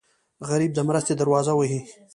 [0.49, 1.79] غریب د مرستې دروازه وهي